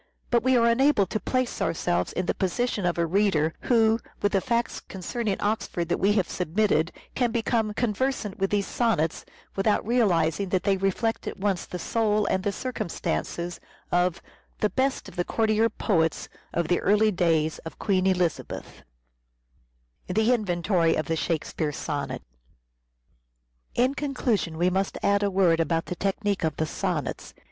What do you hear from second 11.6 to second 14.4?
the soul and the circumstances of"